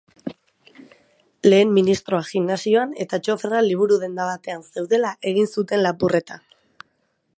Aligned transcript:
Lehen 1.47 1.73
ministroa 1.75 2.21
gimnasioan 2.29 2.95
eta 3.05 3.19
txoferra 3.27 3.61
liburu-denda 3.67 4.27
batean 4.31 4.67
zeudela 4.71 5.13
egin 5.33 5.51
zuten 5.59 5.85
lapurreta. 5.89 6.41